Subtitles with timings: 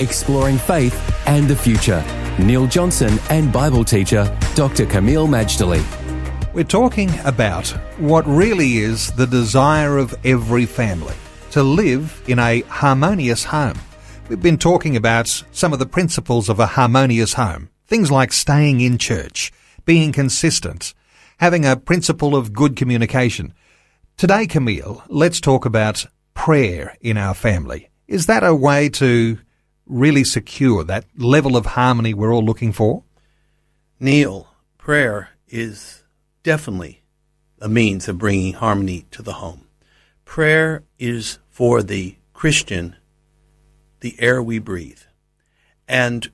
[0.00, 0.94] Exploring faith
[1.26, 2.04] and the future.
[2.38, 4.86] Neil Johnson and Bible teacher Dr.
[4.86, 5.84] Kameel Majdali.
[6.54, 7.68] We're talking about
[7.98, 11.14] what really is the desire of every family
[11.50, 13.78] to live in a harmonious home.
[14.28, 17.68] We've been talking about some of the principles of a harmonious home.
[17.88, 19.50] Things like staying in church,
[19.84, 20.94] being consistent,
[21.38, 23.52] having a principle of good communication.
[24.16, 27.90] Today, Kameel, let's talk about prayer in our family.
[28.06, 29.38] Is that a way to
[29.88, 33.02] really secure that level of harmony we're all looking for?
[33.98, 36.04] Neil, prayer is
[36.42, 37.02] definitely
[37.60, 39.66] a means of bringing harmony to the home.
[40.24, 42.94] Prayer is for the Christian
[44.00, 45.00] the air we breathe.
[45.88, 46.30] And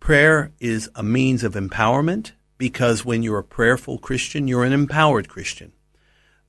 [0.00, 5.28] prayer is a means of empowerment because when you're a prayerful Christian, you're an empowered
[5.28, 5.72] Christian.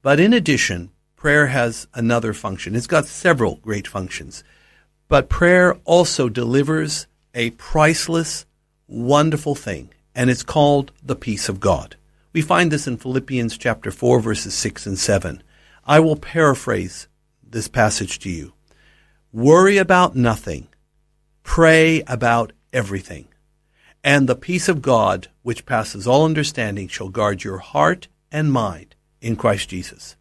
[0.02, 2.76] But in addition, prayer has another function.
[2.76, 4.44] It's got several great functions.
[5.08, 8.46] But prayer also delivers a priceless,
[8.88, 11.96] wonderful thing, and it's called the peace of God.
[12.34, 15.42] We find this in Philippians chapter 4 verses 6 and 7.
[15.86, 17.08] I will paraphrase
[17.42, 18.54] this passage to you.
[19.32, 20.68] Worry about nothing.
[21.44, 23.28] Pray about everything.
[24.04, 28.96] And the peace of God, which passes all understanding, shall guard your heart and mind
[29.22, 30.16] in Christ Jesus.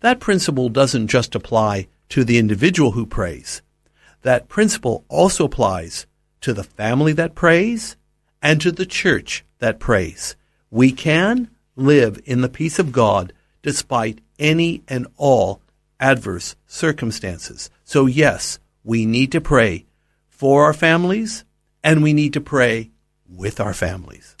[0.00, 3.62] That principle doesn't just apply to the individual who prays,
[4.22, 6.06] that principle also applies
[6.40, 7.96] to the family that prays
[8.40, 10.36] and to the church that prays.
[10.70, 15.60] We can live in the peace of God despite any and all
[16.00, 17.70] adverse circumstances.
[17.84, 19.86] So, yes, we need to pray
[20.28, 21.44] for our families
[21.84, 22.90] and we need to pray
[23.28, 24.36] with our families.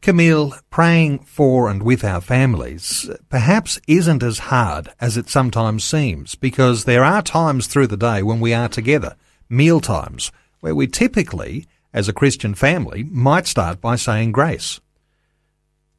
[0.00, 6.34] Kameel, praying for and with our families perhaps isn't as hard as it sometimes seems
[6.34, 9.16] because there are times through the day when we are together
[9.48, 14.80] meal times, where we typically, as a Christian family, might start by saying grace.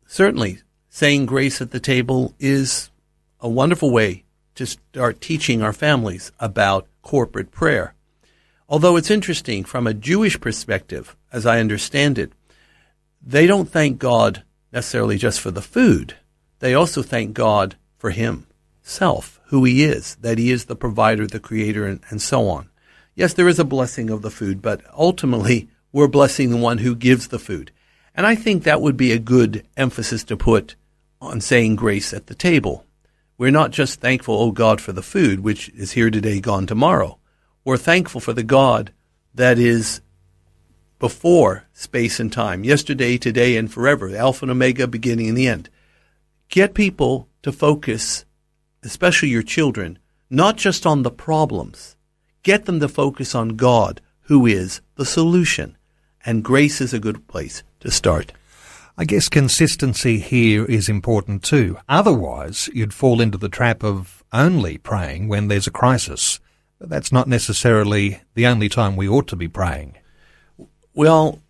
[0.05, 0.59] Certainly,
[0.89, 2.89] saying grace at the table is
[3.39, 4.23] a wonderful way
[4.55, 7.93] to start teaching our families about corporate prayer.
[8.69, 12.31] Although it's interesting from a Jewish perspective, as I understand it,
[13.21, 16.15] they don't thank God necessarily just for the food.
[16.59, 21.39] They also thank God for Himself, who He is, that He is the provider, the
[21.39, 22.69] creator, and, and so on
[23.17, 26.95] yes, there is a blessing of the food, but ultimately we're blessing the one who
[26.95, 27.71] gives the food.
[28.15, 30.75] And I think that would be a good emphasis to put
[31.19, 32.85] on saying grace at the table.
[33.37, 37.17] We're not just thankful, oh God, for the food, which is here today, gone tomorrow.
[37.65, 38.93] We're thankful for the God
[39.33, 40.01] that is
[40.99, 45.69] before space and time, yesterday, today, and forever, Alpha and Omega, beginning and the end.
[46.49, 48.25] Get people to focus,
[48.83, 49.99] especially your children,
[50.29, 51.96] not just on the problems,
[52.47, 55.75] Get them to focus on God, who is the solution.
[56.25, 58.31] And grace is a good place to start.
[58.97, 61.77] I guess consistency here is important too.
[61.89, 66.39] Otherwise, you'd fall into the trap of only praying when there's a crisis.
[66.79, 69.97] But that's not necessarily the only time we ought to be praying.
[70.93, 71.41] Well,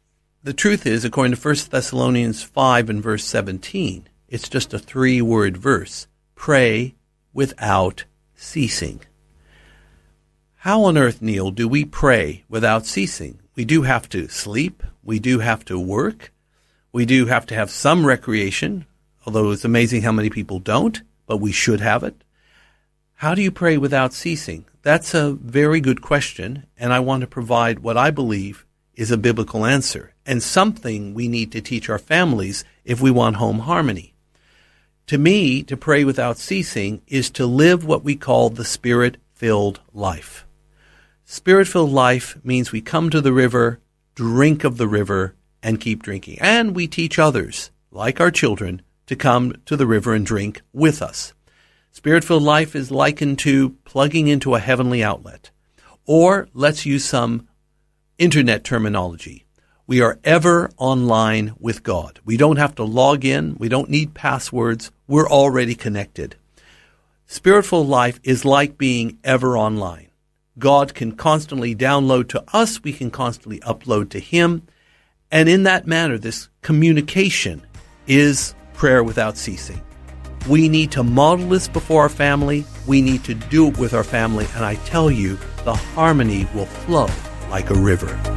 [0.42, 5.22] the truth is, according to 1 Thessalonians 5 and verse 17, it's just a three
[5.22, 6.96] word verse pray
[7.34, 9.02] without ceasing.
[10.62, 13.40] How on earth, Neil, do we pray without ceasing?
[13.56, 14.84] We do have to sleep.
[15.04, 16.34] We do have to work.
[16.92, 18.88] We do have to have some recreation,
[19.26, 22.24] although it's amazing how many people don't, but we should have it.
[23.16, 24.66] How do you pray without ceasing?
[24.82, 29.18] That's a very good question, and I want to provide what I believe is a
[29.18, 34.16] biblical answer and something we need to teach our families if we want home harmony.
[35.06, 39.80] To me, to pray without ceasing is to live what we call the spirit filled
[39.94, 40.47] life.
[41.30, 43.82] Spirit filled life means we come to the river,
[44.16, 46.38] drink of the river, and keep drinking.
[46.40, 51.02] And we teach others, like our children, to come to the river and drink with
[51.02, 51.34] us.
[51.92, 55.52] Spirit filled life is likened to plugging into a heavenly outlet.
[56.06, 57.50] Or let's use some
[58.18, 59.46] internet terminology.
[59.86, 62.22] We are ever online with God.
[62.24, 63.58] We don't have to log in.
[63.60, 64.92] We don't need passwords.
[65.10, 66.38] We're already connected.
[67.28, 70.07] Spiritful life is like being ever online.
[70.60, 74.64] God can constantly download to us, we can constantly upload to Him.
[75.32, 77.66] And in that manner, this communication
[78.08, 79.82] is prayer without ceasing.
[80.48, 82.66] We need to model this before our family.
[82.86, 84.48] We need to do it with our family.
[84.56, 87.10] And I tell you, the harmony will flow
[87.50, 88.37] like a river.